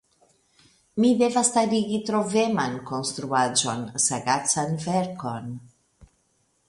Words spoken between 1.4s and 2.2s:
starigi